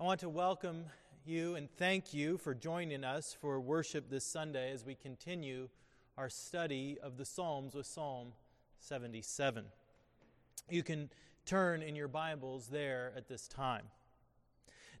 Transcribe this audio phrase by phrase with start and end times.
[0.00, 0.86] I want to welcome
[1.24, 5.68] you and thank you for joining us for worship this Sunday as we continue
[6.18, 8.32] our study of the Psalms with Psalm
[8.80, 9.66] 77.
[10.68, 11.10] You can
[11.46, 13.84] turn in your Bibles there at this time.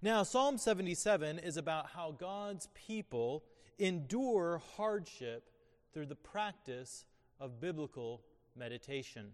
[0.00, 3.42] Now, Psalm 77 is about how God's people
[3.80, 5.50] endure hardship
[5.92, 7.04] through the practice
[7.40, 8.22] of biblical
[8.56, 9.32] meditation.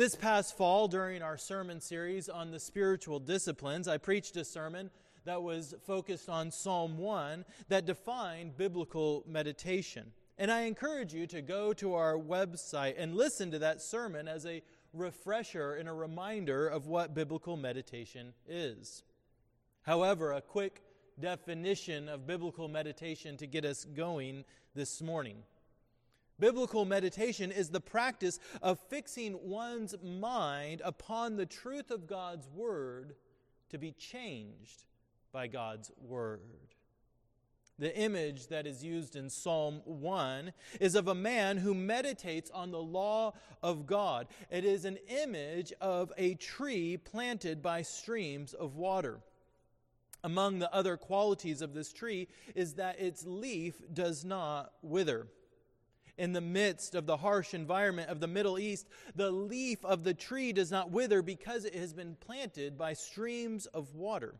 [0.00, 4.88] This past fall, during our sermon series on the spiritual disciplines, I preached a sermon
[5.26, 10.12] that was focused on Psalm 1 that defined biblical meditation.
[10.38, 14.46] And I encourage you to go to our website and listen to that sermon as
[14.46, 14.62] a
[14.94, 19.02] refresher and a reminder of what biblical meditation is.
[19.82, 20.82] However, a quick
[21.20, 25.42] definition of biblical meditation to get us going this morning.
[26.40, 33.14] Biblical meditation is the practice of fixing one's mind upon the truth of God's Word
[33.68, 34.84] to be changed
[35.32, 36.40] by God's Word.
[37.78, 42.70] The image that is used in Psalm 1 is of a man who meditates on
[42.70, 44.26] the law of God.
[44.50, 49.20] It is an image of a tree planted by streams of water.
[50.24, 55.28] Among the other qualities of this tree is that its leaf does not wither
[56.20, 60.12] in the midst of the harsh environment of the Middle East, the leaf of the
[60.12, 64.34] tree does not wither because it has been planted by streams of water.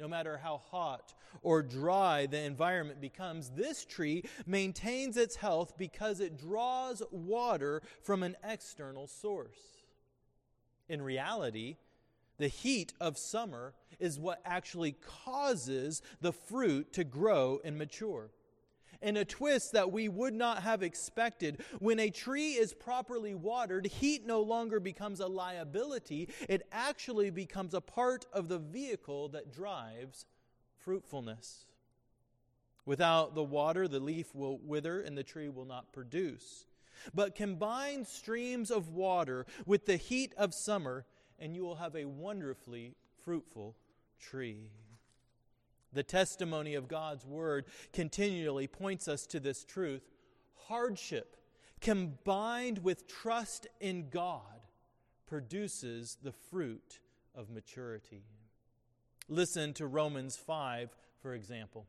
[0.00, 6.18] No matter how hot or dry the environment becomes, this tree maintains its health because
[6.18, 9.60] it draws water from an external source.
[10.88, 11.76] In reality,
[12.38, 18.30] the heat of summer is what actually causes the fruit to grow and mature
[19.00, 21.62] in a twist that we would not have expected.
[21.78, 27.74] When a tree is properly watered, heat no longer becomes a liability, it actually becomes
[27.74, 30.26] a part of the vehicle that drives
[30.78, 31.66] fruitfulness.
[32.84, 36.66] Without the water, the leaf will wither and the tree will not produce.
[37.14, 41.04] But combine streams of water with the heat of summer,
[41.38, 43.76] and you will have a wonderfully fruitful
[44.18, 44.70] tree.
[45.92, 50.02] The testimony of God's word continually points us to this truth.
[50.66, 51.36] Hardship
[51.80, 54.42] combined with trust in God
[55.26, 57.00] produces the fruit
[57.34, 58.24] of maturity.
[59.28, 60.90] Listen to Romans 5,
[61.20, 61.86] for example.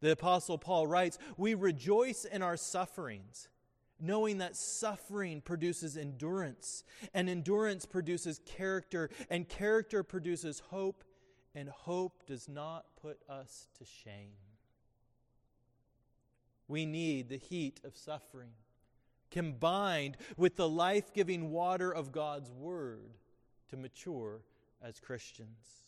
[0.00, 3.48] The Apostle Paul writes, We rejoice in our sufferings,
[3.98, 11.04] knowing that suffering produces endurance, and endurance produces character, and character produces hope,
[11.56, 14.36] and hope does not put us to shame.
[16.68, 18.50] We need the heat of suffering
[19.30, 23.14] combined with the life giving water of God's Word
[23.70, 24.42] to mature
[24.82, 25.82] as Christians.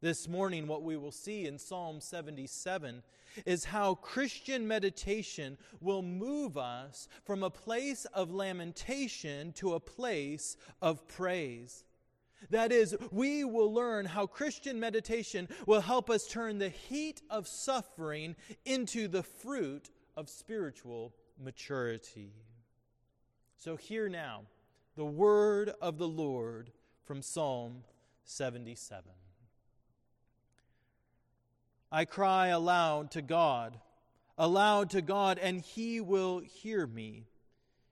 [0.00, 3.02] This morning, what we will see in Psalm 77
[3.46, 10.56] is how Christian meditation will move us from a place of lamentation to a place
[10.80, 11.84] of praise.
[12.50, 17.46] That is, we will learn how Christian meditation will help us turn the heat of
[17.46, 22.32] suffering into the fruit of spiritual maturity.
[23.58, 24.42] So, hear now
[24.96, 26.70] the word of the Lord
[27.04, 27.84] from Psalm
[28.24, 29.10] 77.
[31.90, 33.78] I cry aloud to God,
[34.36, 37.24] aloud to God, and he will hear me.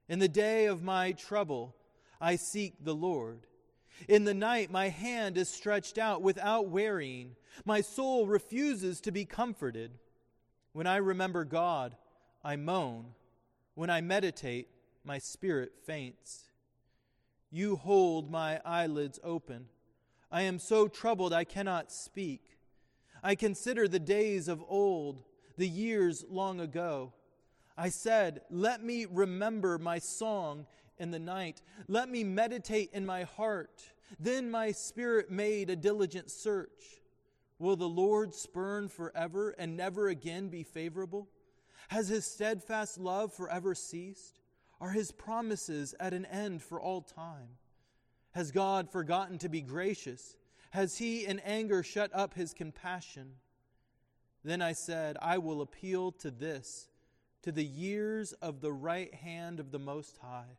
[0.08, 1.74] In the day of my trouble,
[2.20, 3.46] I seek the Lord.
[4.08, 7.36] In the night, my hand is stretched out without wearying.
[7.64, 9.98] My soul refuses to be comforted.
[10.72, 11.96] When I remember God,
[12.44, 13.06] I moan.
[13.74, 14.68] When I meditate,
[15.04, 16.44] my spirit faints.
[17.50, 19.66] You hold my eyelids open.
[20.30, 22.58] I am so troubled I cannot speak.
[23.22, 25.22] I consider the days of old,
[25.56, 27.12] the years long ago.
[27.76, 30.66] I said, Let me remember my song
[30.98, 31.62] in the night.
[31.88, 33.82] Let me meditate in my heart.
[34.18, 37.02] Then my spirit made a diligent search.
[37.58, 41.28] Will the Lord spurn forever and never again be favorable?
[41.88, 44.40] Has his steadfast love forever ceased?
[44.80, 47.48] Are his promises at an end for all time?
[48.32, 50.36] Has God forgotten to be gracious?
[50.70, 53.32] Has he in anger shut up his compassion?
[54.44, 56.88] Then I said, I will appeal to this,
[57.42, 60.58] to the years of the right hand of the Most High.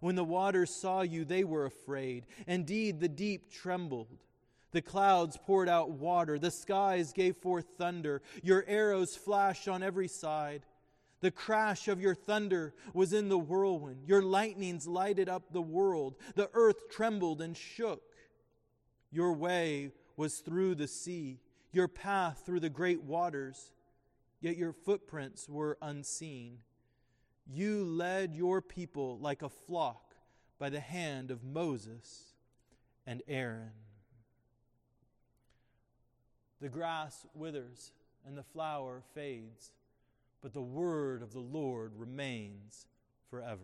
[0.00, 2.26] when the waters saw you, they were afraid.
[2.46, 4.08] Indeed, the deep trembled.
[4.72, 6.38] The clouds poured out water.
[6.38, 8.22] The skies gave forth thunder.
[8.42, 10.66] Your arrows flashed on every side.
[11.20, 14.06] The crash of your thunder was in the whirlwind.
[14.06, 16.16] Your lightnings lighted up the world.
[16.34, 18.02] The earth trembled and shook.
[19.10, 21.40] Your way was through the sea,
[21.72, 23.72] your path through the great waters,
[24.40, 26.58] yet your footprints were unseen.
[27.50, 30.14] You led your people like a flock
[30.58, 32.34] by the hand of Moses
[33.06, 33.70] and Aaron.
[36.60, 37.92] The grass withers
[38.26, 39.72] and the flower fades,
[40.42, 42.86] but the word of the Lord remains
[43.30, 43.62] forever.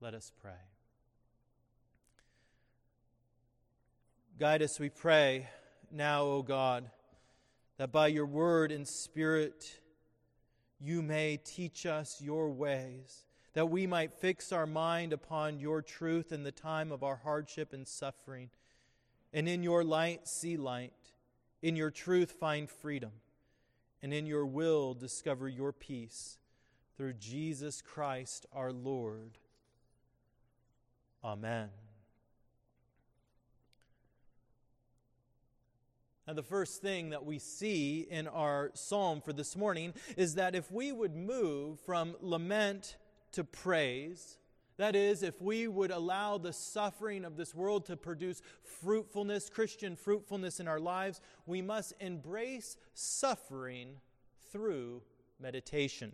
[0.00, 0.52] Let us pray.
[4.38, 5.48] Guide us, we pray,
[5.90, 6.90] now, O God,
[7.78, 9.78] that by your word and spirit
[10.82, 13.24] you may teach us your ways,
[13.54, 17.72] that we might fix our mind upon your truth in the time of our hardship
[17.72, 18.50] and suffering,
[19.32, 20.92] and in your light see light,
[21.62, 23.12] in your truth find freedom,
[24.02, 26.38] and in your will discover your peace
[26.96, 29.38] through Jesus Christ our Lord.
[31.24, 31.81] Amen.
[36.26, 40.54] Now, the first thing that we see in our psalm for this morning is that
[40.54, 42.96] if we would move from lament
[43.32, 44.38] to praise,
[44.76, 49.96] that is, if we would allow the suffering of this world to produce fruitfulness, Christian
[49.96, 53.96] fruitfulness in our lives, we must embrace suffering
[54.52, 55.02] through
[55.40, 56.12] meditation.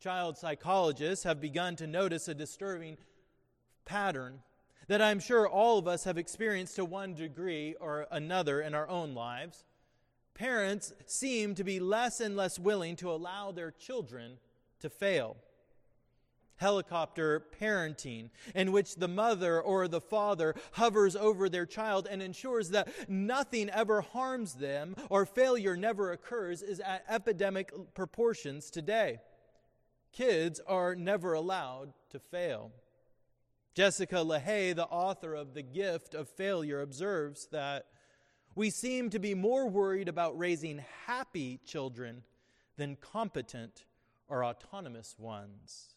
[0.00, 2.98] Child psychologists have begun to notice a disturbing
[3.84, 4.40] pattern
[4.88, 8.88] that I'm sure all of us have experienced to one degree or another in our
[8.88, 9.64] own lives.
[10.34, 14.38] Parents seem to be less and less willing to allow their children
[14.80, 15.36] to fail.
[16.56, 22.70] Helicopter parenting, in which the mother or the father hovers over their child and ensures
[22.70, 29.18] that nothing ever harms them or failure never occurs, is at epidemic proportions today.
[30.12, 32.70] Kids are never allowed to fail.
[33.74, 37.86] Jessica Lahey, the author of The Gift of Failure, observes that
[38.54, 42.22] we seem to be more worried about raising happy children
[42.76, 43.84] than competent
[44.28, 45.94] or autonomous ones.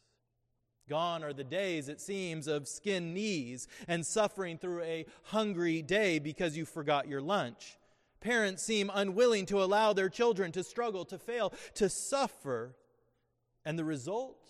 [0.87, 6.19] Gone are the days, it seems, of skin knees and suffering through a hungry day
[6.19, 7.77] because you forgot your lunch.
[8.21, 12.75] Parents seem unwilling to allow their children to struggle, to fail, to suffer.
[13.65, 14.44] And the result?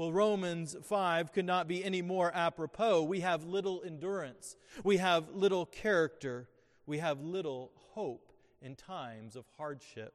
[0.00, 3.02] Well, Romans 5 could not be any more apropos.
[3.02, 6.48] We have little endurance, we have little character,
[6.86, 8.32] we have little hope
[8.62, 10.14] in times of hardship.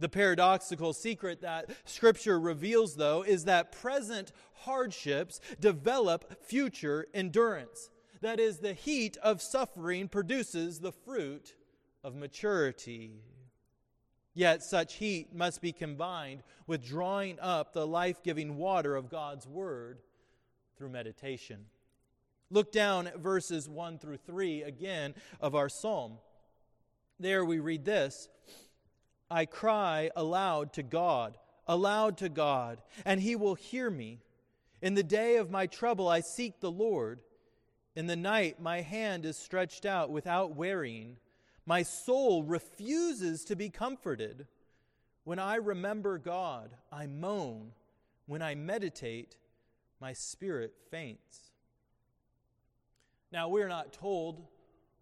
[0.00, 7.88] The paradoxical secret that Scripture reveals, though, is that present hardships develop future endurance.
[8.20, 11.54] That is, the heat of suffering produces the fruit
[12.02, 13.22] of maturity.
[14.34, 19.46] Yet such heat must be combined with drawing up the life giving water of God's
[19.46, 19.98] Word
[20.76, 21.66] through meditation.
[22.50, 26.18] Look down at verses 1 through 3 again of our psalm.
[27.18, 28.28] There we read this
[29.30, 34.20] I cry aloud to God, aloud to God, and he will hear me.
[34.82, 37.20] In the day of my trouble, I seek the Lord.
[37.94, 41.16] In the night, my hand is stretched out without wearying.
[41.64, 44.46] My soul refuses to be comforted.
[45.24, 47.72] When I remember God, I moan.
[48.26, 49.36] When I meditate,
[50.00, 51.52] my spirit faints.
[53.30, 54.42] Now, we're not told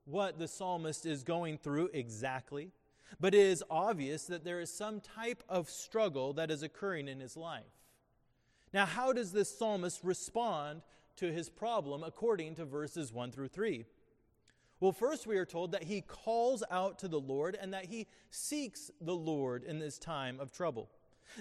[0.05, 2.71] what the psalmist is going through exactly,
[3.19, 7.21] but it is obvious that there is some type of struggle that is occurring in
[7.21, 7.65] his life.
[8.73, 10.83] Now, how does this psalmist respond
[11.17, 13.85] to his problem according to verses 1 through 3?
[14.81, 18.07] Well, first we are told that he calls out to the Lord and that he
[18.31, 20.89] seeks the Lord in this time of trouble.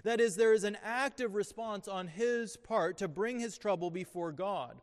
[0.03, 4.31] That is, there is an active response on his part to bring his trouble before
[4.31, 4.81] God.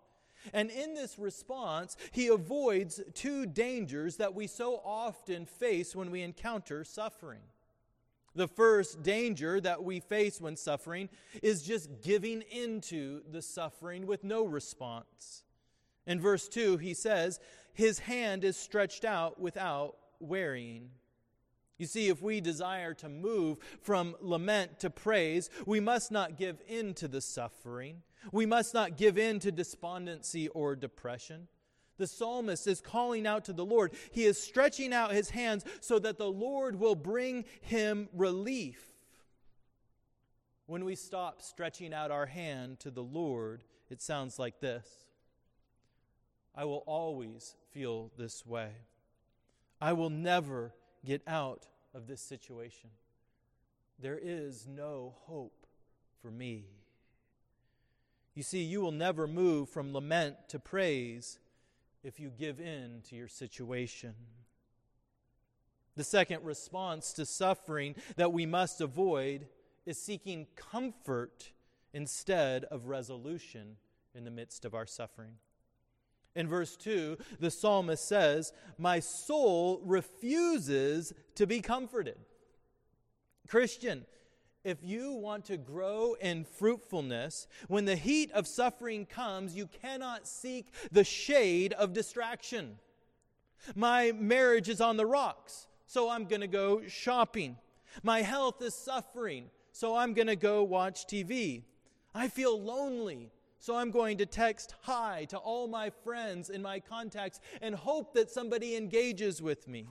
[0.53, 6.23] And in this response, he avoids two dangers that we so often face when we
[6.23, 7.41] encounter suffering.
[8.35, 11.09] The first danger that we face when suffering
[11.43, 15.43] is just giving into the suffering with no response.
[16.07, 17.41] In verse 2, he says,
[17.77, 20.89] his hand is stretched out without wearying.
[21.77, 26.63] You see, if we desire to move from lament to praise, we must not give
[26.67, 28.03] in to the suffering.
[28.33, 31.49] We must not give in to despondency or depression.
[31.99, 33.93] The psalmist is calling out to the Lord.
[34.11, 38.83] He is stretching out his hands so that the Lord will bring him relief.
[40.65, 45.06] When we stop stretching out our hand to the Lord, it sounds like this
[46.57, 48.71] I will always feel this way.
[49.81, 50.73] I will never
[51.05, 52.91] get out of this situation.
[53.99, 55.67] There is no hope
[56.23, 56.65] for me.
[58.35, 61.39] You see, you will never move from lament to praise
[62.03, 64.15] if you give in to your situation.
[65.97, 69.47] The second response to suffering that we must avoid
[69.87, 71.53] is seeking comfort
[71.95, 73.77] instead of resolution
[74.15, 75.37] in the midst of our suffering.
[76.37, 82.19] In verse 2, the psalmist says, My soul refuses to be comforted.
[83.49, 84.05] Christian,
[84.63, 90.29] if you want to grow in fruitfulness, when the heat of suffering comes, you cannot
[90.29, 92.79] seek the shade of distraction.
[93.75, 97.57] My marriage is on the rocks, so I'm going to go shopping.
[98.03, 101.63] My health is suffering, so I'm going to go watch TV.
[102.15, 103.31] I feel lonely,
[103.67, 108.15] so I'm going to text hi to all my friends in my contacts and hope
[108.15, 109.89] that somebody engages with me.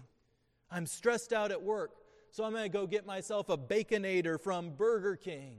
[0.72, 1.91] I'm stressed out at work,
[2.32, 5.58] so I'm going to go get myself a Baconator from Burger King.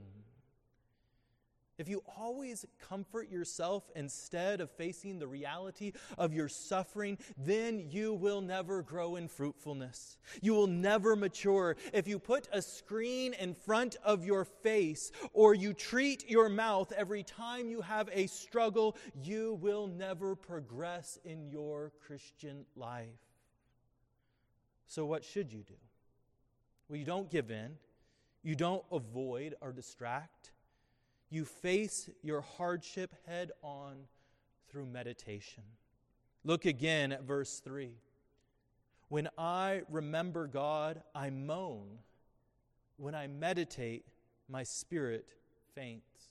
[1.77, 8.13] If you always comfort yourself instead of facing the reality of your suffering, then you
[8.13, 10.17] will never grow in fruitfulness.
[10.41, 11.75] You will never mature.
[11.93, 16.91] If you put a screen in front of your face or you treat your mouth
[16.93, 23.07] every time you have a struggle, you will never progress in your Christian life.
[24.87, 25.75] So, what should you do?
[26.89, 27.75] Well, you don't give in,
[28.41, 30.51] you don't avoid or distract.
[31.29, 33.95] You face your hardship head on
[34.69, 35.63] through meditation.
[36.43, 37.91] Look again at verse 3.
[39.09, 41.99] When I remember God, I moan.
[42.97, 44.05] When I meditate,
[44.49, 45.27] my spirit
[45.75, 46.29] faints.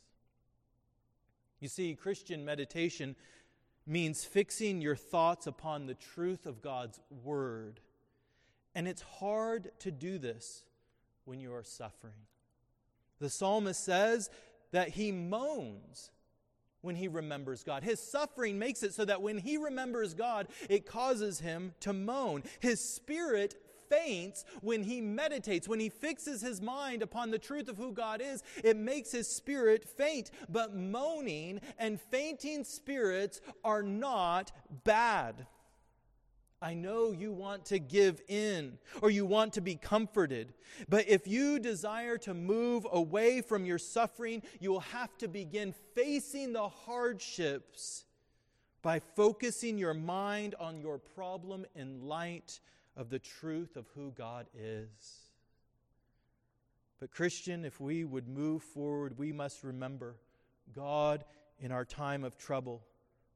[1.61, 3.17] You see, Christian meditation
[3.87, 7.81] means fixing your thoughts upon the truth of God's Word
[8.77, 10.63] and it's hard to do this
[11.25, 12.27] when you are suffering.
[13.21, 14.29] The psalmist says
[14.77, 16.11] that he moans
[16.83, 17.83] when he remembers God.
[17.83, 22.43] His suffering makes it so that when he remembers God, it causes him to moan.
[22.61, 23.55] His spirit
[23.89, 28.21] faints when he meditates, when he fixes his mind upon the truth of who God
[28.21, 30.31] is, it makes his spirit faint.
[30.51, 34.53] But moaning and fainting spirits are not
[34.85, 35.47] bad.
[36.63, 40.55] I know you want to give in or you want to be comforted.
[40.89, 45.75] But if you desire to move away from your suffering, you will have to begin
[45.95, 48.05] facing the hardships
[48.81, 52.61] by focusing your mind on your problem in light
[52.97, 54.89] of the truth of who God is.
[56.99, 60.17] But, Christian, if we would move forward, we must remember
[60.75, 61.25] God
[61.61, 62.83] in our time of trouble.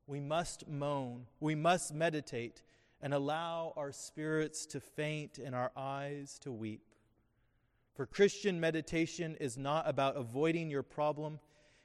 [0.06, 2.62] We must moan, we must meditate
[3.02, 6.82] and allow our spirits to faint and our eyes to weep.
[7.94, 11.38] For Christian meditation is not about avoiding your problem,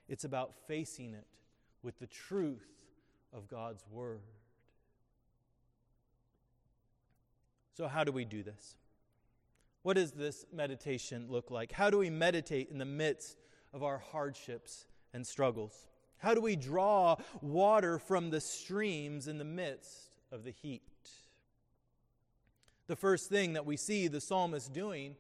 [0.07, 1.25] it's about facing it
[1.81, 2.86] with the truth
[3.34, 4.22] of God's Word.
[7.74, 8.77] So, how do we do this?
[9.84, 11.72] What does this meditation look like?
[11.72, 13.38] How do we meditate in the midst
[13.74, 15.88] of our hardships and struggles?
[16.17, 20.82] How do we draw water from the streams in the midst of the heat?
[22.88, 25.15] The first thing that we see the psalmist doing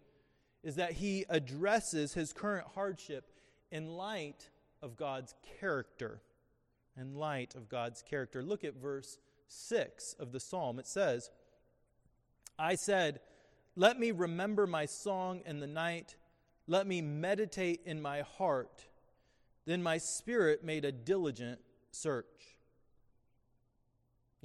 [0.63, 3.25] is that he addresses his current hardship
[3.71, 4.49] in light
[4.81, 6.21] of God's character.
[6.99, 8.41] In light of God's character.
[8.43, 10.79] Look at verse 6 of the psalm.
[10.79, 11.29] It says,
[12.57, 13.19] I said,
[13.75, 16.15] Let me remember my song in the night,
[16.67, 18.87] let me meditate in my heart.
[19.65, 21.59] Then my spirit made a diligent
[21.91, 22.54] search.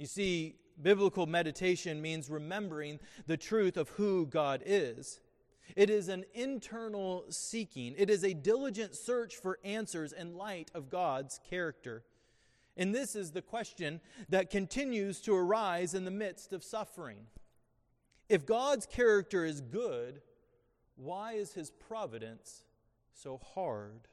[0.01, 5.19] You see, biblical meditation means remembering the truth of who God is.
[5.75, 10.89] It is an internal seeking, it is a diligent search for answers in light of
[10.89, 12.03] God's character.
[12.75, 17.27] And this is the question that continues to arise in the midst of suffering.
[18.27, 20.23] If God's character is good,
[20.95, 22.63] why is his providence
[23.13, 24.07] so hard?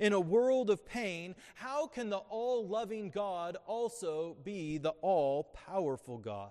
[0.00, 5.44] In a world of pain, how can the all loving God also be the all
[5.44, 6.50] powerful God?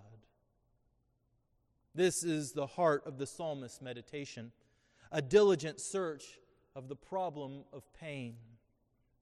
[1.95, 4.51] This is the heart of the psalmist's meditation,
[5.11, 6.39] a diligent search
[6.75, 8.35] of the problem of pain.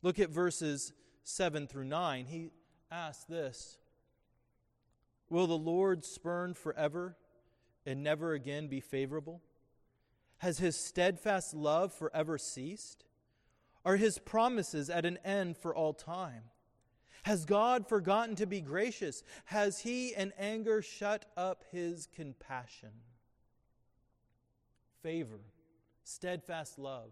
[0.02, 2.26] Look at verses 7 through 9.
[2.26, 2.50] He
[2.90, 3.78] asks this
[5.30, 7.18] Will the Lord spurn forever
[7.86, 9.42] and never again be favorable?
[10.38, 13.06] Has his steadfast love forever ceased?
[13.84, 16.44] Are his promises at an end for all time?
[17.24, 19.24] Has God forgotten to be gracious?
[19.46, 22.90] Has he in anger shut up his compassion?
[25.04, 25.42] Favor,
[26.04, 27.12] steadfast love,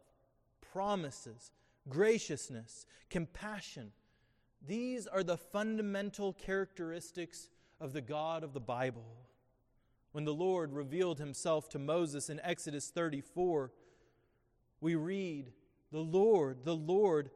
[0.73, 1.51] promises,
[1.87, 3.91] graciousness, compassion.
[4.65, 7.49] These are the fundamental characteristics
[7.79, 9.05] of the God of the Bible.
[10.11, 13.71] When the Lord revealed himself to Moses in Exodus 34,
[14.81, 15.51] we read,
[15.91, 17.31] The Lord, the Lord,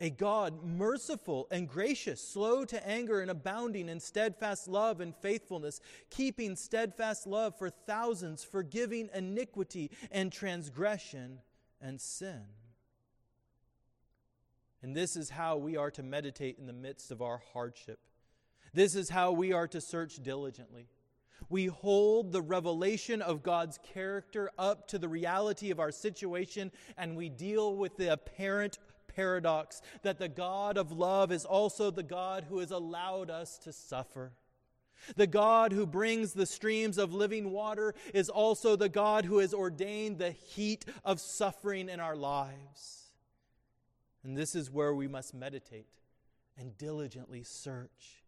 [0.00, 5.80] a God merciful and gracious, slow to anger and abounding in steadfast love and faithfulness,
[6.10, 11.38] keeping steadfast love for thousands, forgiving iniquity and transgression
[11.80, 12.42] and sin.
[14.82, 18.00] And this is how we are to meditate in the midst of our hardship.
[18.74, 20.88] This is how we are to search diligently.
[21.48, 27.16] We hold the revelation of God's character up to the reality of our situation, and
[27.16, 32.46] we deal with the apparent paradox that the God of love is also the God
[32.48, 34.32] who has allowed us to suffer.
[35.16, 39.52] The God who brings the streams of living water is also the God who has
[39.52, 43.10] ordained the heat of suffering in our lives.
[44.22, 45.88] And this is where we must meditate
[46.56, 48.21] and diligently search.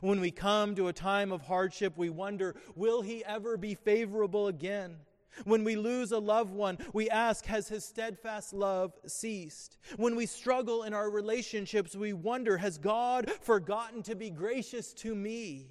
[0.00, 4.48] When we come to a time of hardship, we wonder, will he ever be favorable
[4.48, 4.96] again?
[5.44, 9.76] When we lose a loved one, we ask, Has his steadfast love ceased?
[9.96, 15.14] When we struggle in our relationships, we wonder, Has God forgotten to be gracious to
[15.14, 15.68] me?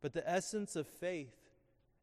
[0.00, 1.34] But the essence of faith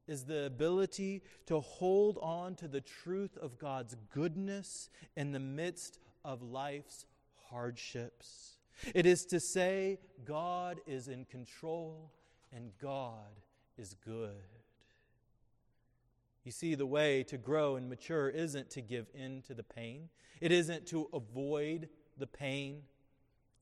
[0.07, 5.99] is the ability to hold on to the truth of God's goodness in the midst
[6.23, 7.05] of life's
[7.49, 8.54] hardships.
[8.93, 12.11] It is to say, God is in control
[12.51, 13.41] and God
[13.77, 14.43] is good.
[16.43, 20.09] You see, the way to grow and mature isn't to give in to the pain,
[20.39, 22.83] it isn't to avoid the pain.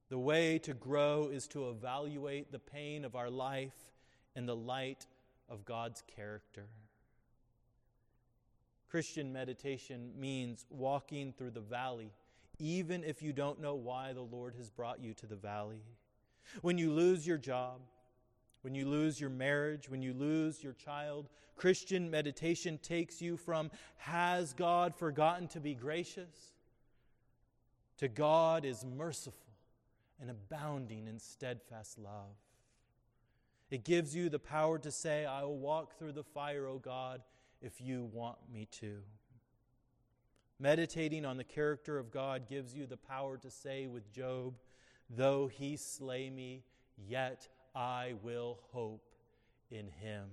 [0.10, 3.94] The way to grow is to evaluate the pain of our life
[4.36, 5.08] in the light
[5.50, 6.68] of God's character.
[8.90, 12.12] Christian meditation means walking through the valley,
[12.63, 15.84] even if you don't know why the Lord has brought you to the valley.
[16.62, 17.82] When you lose your job,
[18.62, 23.69] when you lose your marriage, when you lose your child, Christian meditation takes you from
[23.97, 26.54] has God forgotten to be gracious
[27.97, 29.54] to God is merciful
[30.19, 32.36] and abounding in steadfast love.
[33.69, 37.21] It gives you the power to say, I will walk through the fire, O God,
[37.62, 38.99] if you want me to.
[40.63, 44.54] Meditating on the character of God gives you the power to say with Job,
[45.10, 46.63] Though he slay me,
[46.95, 49.04] yet I will hope
[49.69, 50.30] in him.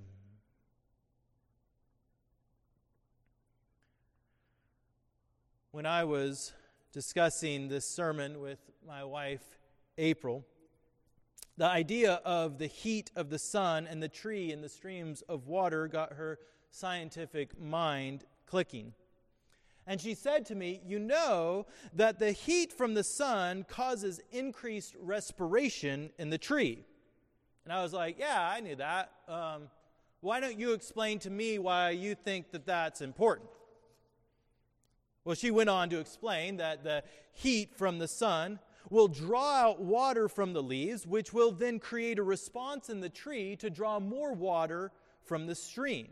[5.72, 6.52] When I was
[6.92, 9.58] discussing this sermon with my wife,
[9.98, 10.46] April,
[11.56, 15.48] the idea of the heat of the sun and the tree and the streams of
[15.48, 16.38] water got her
[16.70, 18.94] scientific mind clicking.
[19.90, 24.94] And she said to me, You know that the heat from the sun causes increased
[25.00, 26.85] respiration in the tree.
[27.64, 29.11] And I was like, Yeah, I knew that.
[29.26, 29.62] Um,
[30.20, 33.50] why don't you explain to me why you think that that's important?
[35.24, 39.81] Well, she went on to explain that the heat from the sun will draw out
[39.81, 43.98] water from the leaves, which will then create a response in the tree to draw
[43.98, 44.92] more water
[45.24, 46.11] from the stream.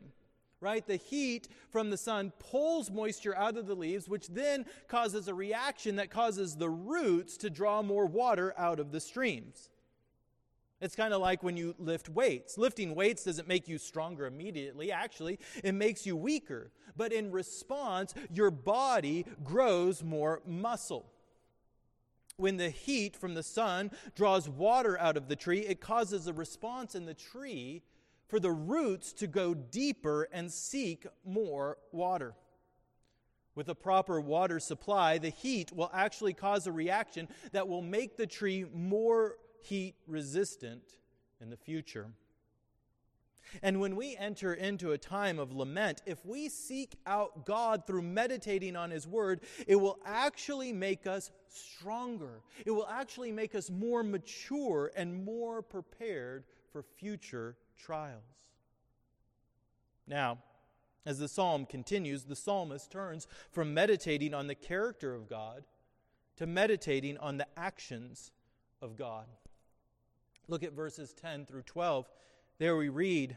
[0.60, 0.84] Right?
[0.84, 5.34] The heat from the sun pulls moisture out of the leaves, which then causes a
[5.34, 9.70] reaction that causes the roots to draw more water out of the streams.
[10.80, 12.56] It's kind of like when you lift weights.
[12.56, 14.92] Lifting weights doesn't make you stronger immediately.
[14.92, 16.70] Actually, it makes you weaker.
[16.96, 21.06] But in response, your body grows more muscle.
[22.36, 26.32] When the heat from the sun draws water out of the tree, it causes a
[26.32, 27.82] response in the tree
[28.28, 32.34] for the roots to go deeper and seek more water.
[33.54, 38.16] With a proper water supply, the heat will actually cause a reaction that will make
[38.16, 40.82] the tree more heat resistant
[41.40, 42.06] in the future.
[43.62, 48.02] And when we enter into a time of lament, if we seek out God through
[48.02, 52.42] meditating on His Word, it will actually make us stronger.
[52.66, 58.22] It will actually make us more mature and more prepared for future trials.
[60.06, 60.38] Now,
[61.06, 65.64] as the psalm continues, the psalmist turns from meditating on the character of God
[66.36, 68.30] to meditating on the actions
[68.82, 69.26] of God.
[70.48, 72.08] Look at verses 10 through 12.
[72.58, 73.36] There we read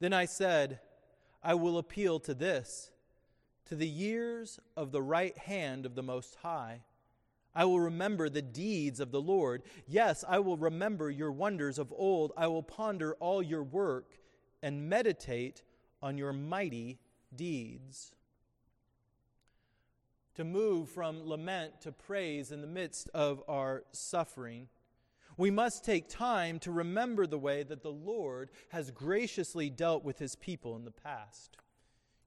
[0.00, 0.80] Then I said,
[1.42, 2.90] I will appeal to this,
[3.66, 6.82] to the years of the right hand of the Most High.
[7.54, 9.62] I will remember the deeds of the Lord.
[9.86, 12.32] Yes, I will remember your wonders of old.
[12.36, 14.18] I will ponder all your work
[14.62, 15.62] and meditate
[16.02, 16.98] on your mighty
[17.34, 18.12] deeds.
[20.34, 24.68] To move from lament to praise in the midst of our suffering
[25.38, 30.18] we must take time to remember the way that the Lord has graciously dealt with
[30.18, 31.56] his people in the past.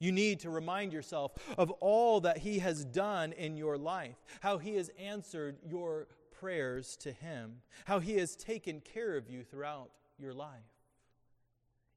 [0.02, 4.58] You need to remind yourself of all that he has done in your life, how
[4.58, 9.92] he has answered your prayers to him, how he has taken care of you throughout
[10.18, 10.50] your life.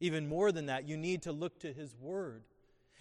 [0.00, 2.44] Even more than that, you need to look to his word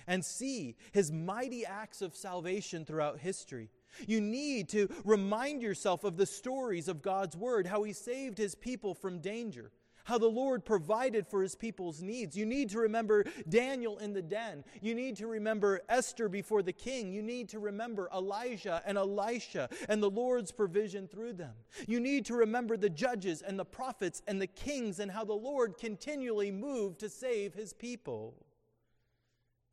[0.08, 3.70] and see his mighty acts of salvation throughout history.
[4.08, 8.56] You need to remind yourself of the stories of God's Word, how He saved His
[8.56, 9.72] people from danger,
[10.04, 12.38] how the Lord provided for His people's needs.
[12.38, 14.64] You need to remember Daniel in the den.
[14.82, 17.12] You need to remember Esther before the king.
[17.14, 21.54] You need to remember Elijah and Elisha and the Lord's provision through them.
[21.88, 25.34] You need to remember the judges and the prophets and the kings and how the
[25.34, 28.36] Lord continually moved to save His people.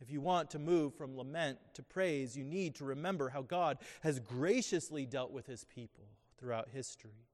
[0.01, 3.79] If you want to move from lament to praise, you need to remember how God
[4.03, 6.05] has graciously dealt with his people
[6.39, 7.27] throughout history.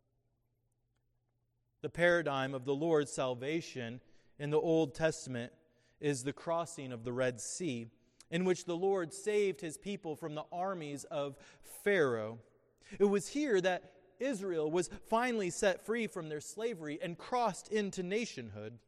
[1.83, 4.01] The paradigm of the Lord's salvation
[4.39, 5.53] in the Old Testament
[6.01, 7.89] is the crossing of the Red Sea,
[8.31, 11.37] in which the Lord saved his people from the armies of
[11.85, 12.39] Pharaoh.
[12.99, 18.03] It was here that Israel was finally set free from their slavery and crossed into
[18.03, 18.79] nationhood.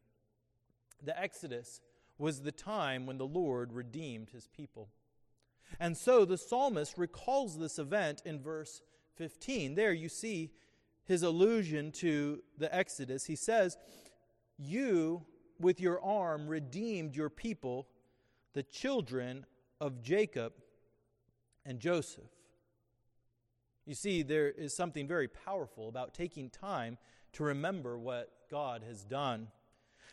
[1.03, 1.81] The Exodus
[2.17, 4.89] was the time when the Lord redeemed his people.
[5.79, 8.81] And so the psalmist recalls this event in verse
[9.15, 9.75] 15.
[9.75, 10.51] There you see
[11.09, 13.25] his allusion to the Exodus.
[13.25, 13.77] He says,
[14.59, 15.25] You
[15.59, 17.87] with your arm redeemed your people,
[18.53, 19.45] the children
[19.81, 20.53] of Jacob
[21.65, 22.29] and Joseph.
[23.87, 26.99] You see, there is something very powerful about taking time
[27.33, 29.47] to remember what God has done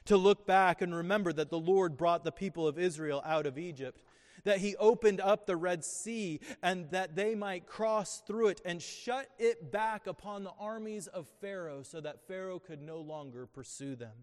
[0.06, 3.58] to look back and remember that the Lord brought the people of Israel out of
[3.58, 4.02] Egypt,
[4.46, 8.80] that He opened up the Red Sea, and that they might cross through it and
[8.80, 13.96] shut it back upon the armies of Pharaoh so that Pharaoh could no longer pursue
[13.96, 14.14] them.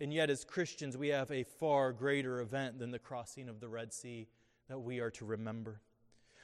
[0.00, 3.68] And yet, as Christians, we have a far greater event than the crossing of the
[3.68, 4.28] Red Sea
[4.68, 5.80] that we are to remember.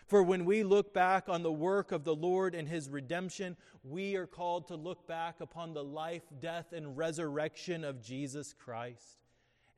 [0.09, 4.17] For when we look back on the work of the Lord and his redemption, we
[4.17, 9.21] are called to look back upon the life, death, and resurrection of Jesus Christ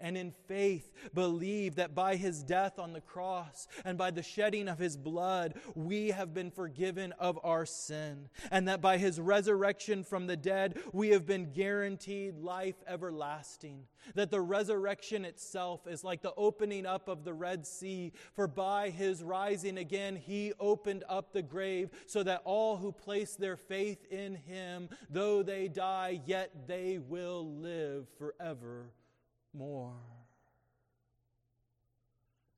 [0.02, 4.68] and in faith believe that by his death on the cross and by the shedding
[4.68, 10.02] of his blood, we have been forgiven of our sin, and that by his resurrection
[10.02, 13.84] from the dead, we have been guaranteed life everlasting.
[14.14, 18.90] That the resurrection itself is like the opening up of the Red Sea, for by
[18.90, 24.04] his rising again, he opened up the grave so that all who place their faith
[24.10, 28.90] in him, though they die, yet they will live forever
[29.54, 29.94] more.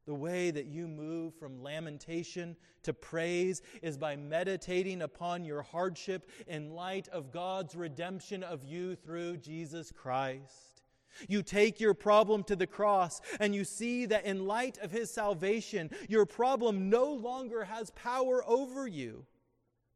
[0.06, 6.30] The way that you move from lamentation to praise is by meditating upon your hardship
[6.46, 10.82] in light of God's redemption of you through Jesus Christ.
[11.28, 15.10] You take your problem to the cross and you see that in light of His
[15.10, 19.24] salvation, your problem no longer has power over you.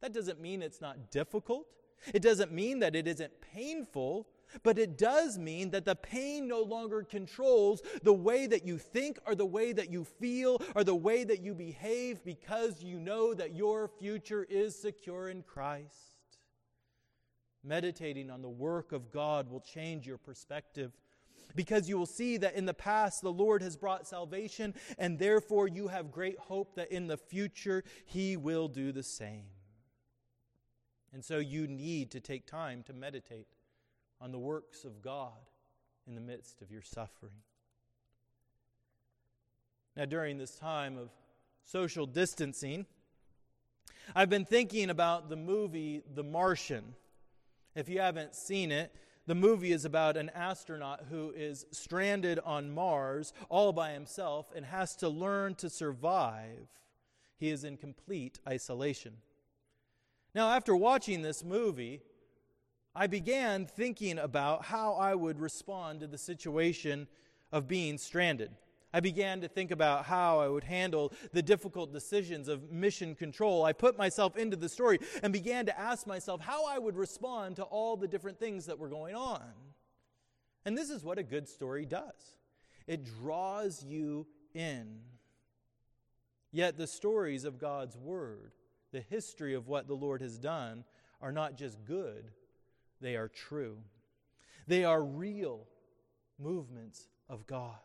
[0.01, 1.67] That doesn't mean it's not difficult.
[2.15, 4.29] It doesn't mean that it isn't painful.
[4.63, 9.19] But it does mean that the pain no longer controls the way that you think
[9.27, 13.35] or the way that you feel or the way that you behave because you know
[13.35, 16.17] that your future is secure in Christ.
[17.63, 20.93] Meditating on the work of God will change your perspective
[21.55, 25.67] because you will see that in the past the Lord has brought salvation, and therefore
[25.67, 29.45] you have great hope that in the future He will do the same.
[31.13, 33.47] And so you need to take time to meditate
[34.21, 35.33] on the works of God
[36.07, 37.33] in the midst of your suffering.
[39.97, 41.11] Now, during this time of
[41.65, 42.87] social distancing,
[44.15, 46.95] I've been thinking about the movie The Martian.
[47.75, 48.95] If you haven't seen it,
[49.27, 54.65] the movie is about an astronaut who is stranded on Mars all by himself and
[54.65, 56.69] has to learn to survive.
[57.37, 59.19] He is in complete isolation.
[60.35, 62.01] Now, after watching this movie,
[62.99, 67.07] I began thinking about how I would respond to the situation
[67.53, 68.51] of being stranded.
[68.93, 73.65] I began to think about how I would handle the difficult decisions of mission control.
[73.65, 77.55] I put myself into the story and began to ask myself how I would respond
[77.57, 79.45] to all the different things that were going on.
[80.65, 82.37] And this is what a good story does
[82.89, 84.99] it draws you in.
[86.51, 88.55] Yet the stories of God's Word,
[88.91, 90.83] the history of what the Lord has done,
[91.21, 92.33] are not just good,
[93.01, 93.79] they are true.
[94.67, 95.67] They are real
[96.39, 97.79] movements of God.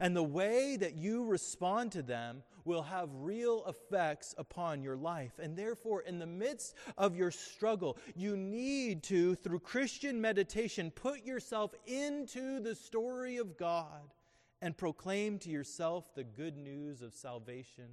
[0.00, 5.32] And the way that you respond to them will have real effects upon your life.
[5.38, 11.24] And therefore, in the midst of your struggle, you need to, through Christian meditation, put
[11.24, 14.10] yourself into the story of God
[14.62, 17.84] and proclaim to yourself the good news of salvation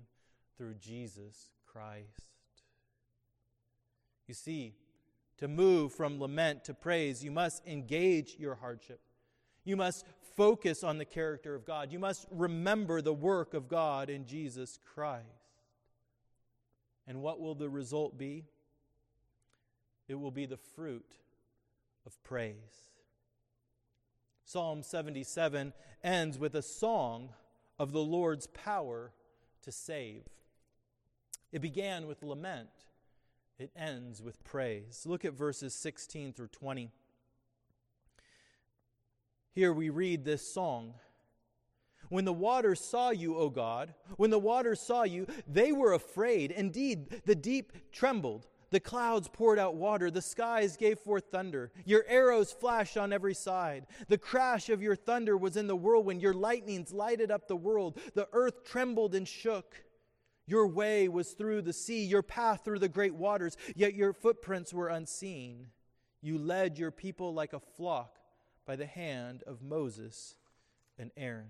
[0.57, 2.31] through Jesus Christ.
[4.27, 4.75] You see,
[5.41, 9.01] to move from lament to praise, you must engage your hardship.
[9.65, 10.05] You must
[10.37, 11.91] focus on the character of God.
[11.91, 15.25] You must remember the work of God in Jesus Christ.
[17.07, 18.45] And what will the result be?
[20.07, 21.15] It will be the fruit
[22.05, 22.89] of praise.
[24.45, 25.73] Psalm 77
[26.03, 27.29] ends with a song
[27.79, 29.11] of the Lord's power
[29.63, 30.21] to save.
[31.51, 32.69] It began with lament,
[33.61, 35.03] it ends with praise.
[35.05, 36.89] Look at verses 16 through 20.
[39.53, 40.95] Here we read this song.
[42.09, 46.51] When the waters saw you, O God, when the waters saw you, they were afraid.
[46.51, 48.47] Indeed, the deep trembled.
[48.71, 50.09] The clouds poured out water.
[50.09, 51.71] The skies gave forth thunder.
[51.85, 53.85] Your arrows flashed on every side.
[54.07, 56.21] The crash of your thunder was in the whirlwind.
[56.21, 57.99] Your lightnings lighted up the world.
[58.15, 59.83] The earth trembled and shook.
[60.47, 64.73] Your way was through the sea, your path through the great waters, yet your footprints
[64.73, 65.67] were unseen.
[66.21, 68.17] You led your people like a flock
[68.65, 70.35] by the hand of Moses
[70.97, 71.49] and Aaron.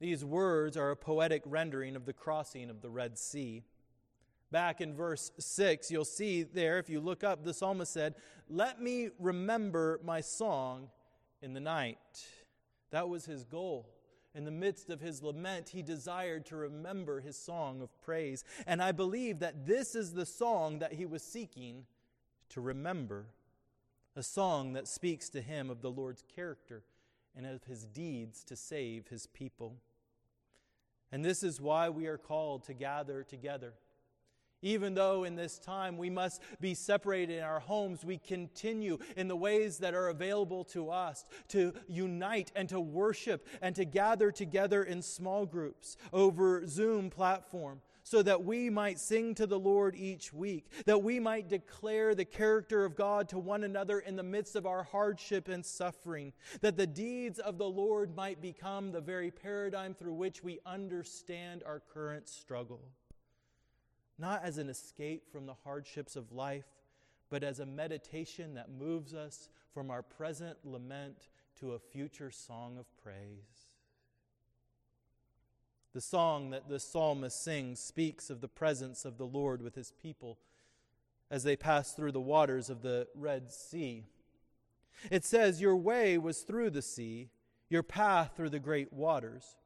[0.00, 3.64] These words are a poetic rendering of the crossing of the Red Sea.
[4.50, 8.14] Back in verse 6, you'll see there, if you look up, the psalmist said,
[8.48, 10.90] Let me remember my song
[11.40, 11.98] in the night.
[12.90, 13.88] That was his goal.
[14.34, 18.42] In the midst of his lament, he desired to remember his song of praise.
[18.66, 21.84] And I believe that this is the song that he was seeking
[22.48, 23.26] to remember
[24.16, 26.82] a song that speaks to him of the Lord's character
[27.36, 29.76] and of his deeds to save his people.
[31.12, 33.74] And this is why we are called to gather together.
[34.64, 39.28] Even though in this time we must be separated in our homes, we continue in
[39.28, 44.32] the ways that are available to us to unite and to worship and to gather
[44.32, 49.94] together in small groups over Zoom platform so that we might sing to the Lord
[49.96, 54.22] each week, that we might declare the character of God to one another in the
[54.22, 59.00] midst of our hardship and suffering, that the deeds of the Lord might become the
[59.00, 62.80] very paradigm through which we understand our current struggle.
[64.18, 66.66] Not as an escape from the hardships of life,
[67.30, 72.76] but as a meditation that moves us from our present lament to a future song
[72.78, 73.74] of praise.
[75.92, 79.92] The song that the psalmist sings speaks of the presence of the Lord with his
[79.92, 80.38] people
[81.30, 84.04] as they pass through the waters of the Red Sea.
[85.10, 87.30] It says, Your way was through the sea,
[87.68, 89.56] your path through the great waters.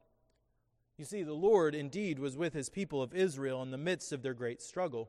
[0.99, 4.23] You see, the Lord indeed was with his people of Israel in the midst of
[4.23, 5.09] their great struggle.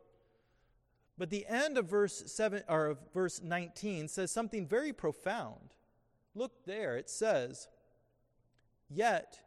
[1.17, 5.73] But the end of verse 7 or of verse 19 says something very profound.
[6.35, 7.67] Look there, it says,
[8.87, 9.41] Yet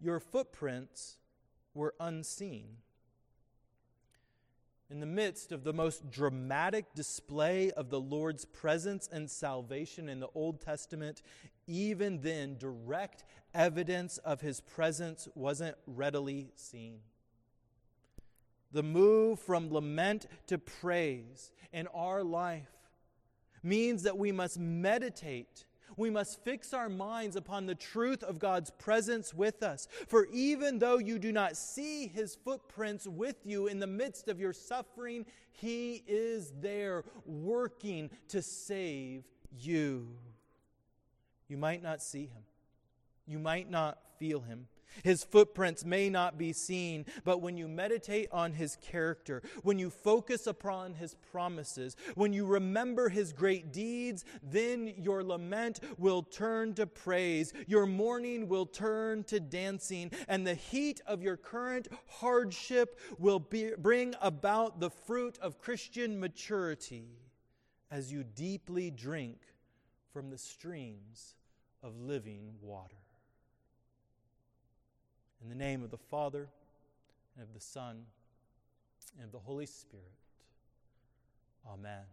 [0.00, 1.18] your footprints
[1.74, 2.78] were unseen.
[4.90, 10.20] In the midst of the most dramatic display of the Lord's presence and salvation in
[10.20, 11.20] the Old Testament,
[11.66, 13.24] even then, direct
[13.58, 17.00] evidence of his presence wasn't readily seen.
[18.72, 22.70] The move from lament to praise in our life
[23.62, 25.66] means that we must meditate
[25.98, 29.88] we must fix our minds upon the truth of God's presence with us.
[30.06, 34.38] For even though you do not see his footprints with you in the midst of
[34.38, 39.24] your suffering, he is there working to save
[39.58, 40.08] you.
[41.48, 42.44] You might not see him,
[43.28, 44.66] you might not feel him,
[45.04, 49.90] his footprints may not be seen, but when you meditate on his character, when you
[49.90, 56.74] focus upon his promises, when you remember his great deeds, then your lament will turn
[56.74, 62.98] to praise, your mourning will turn to dancing, and the heat of your current hardship
[63.18, 67.08] will be, bring about the fruit of Christian maturity
[67.90, 69.38] as you deeply drink
[70.12, 71.34] from the streams
[71.82, 72.97] of living water.
[75.42, 76.48] In the name of the Father,
[77.36, 78.04] and of the Son,
[79.16, 80.04] and of the Holy Spirit.
[81.66, 82.04] Amen.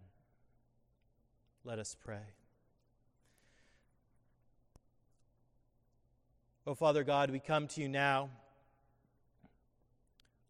[1.63, 2.33] Let us pray.
[6.67, 8.29] Oh, Father God, we come to you now.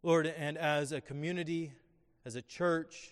[0.04, 1.74] Lord, and as a community,
[2.26, 3.12] as a church,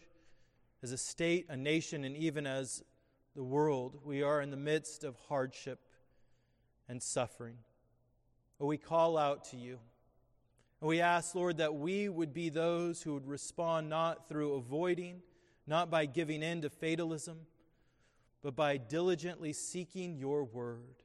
[0.81, 2.83] as a state, a nation, and even as
[3.35, 5.79] the world, we are in the midst of hardship
[6.87, 7.57] and suffering.
[8.59, 9.79] We call out to you.
[10.79, 15.21] And we ask, Lord, that we would be those who would respond not through avoiding,
[15.65, 17.39] not by giving in to fatalism,
[18.41, 21.03] but by diligently seeking your word.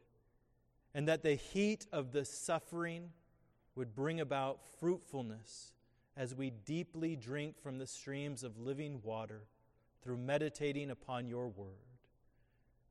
[0.94, 3.10] And that the heat of the suffering
[3.76, 5.72] would bring about fruitfulness
[6.16, 9.42] as we deeply drink from the streams of living water
[10.02, 11.68] through meditating upon your word.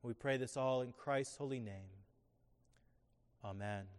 [0.02, 1.90] We pray this all in Christ's holy name.
[3.44, 3.97] Amen.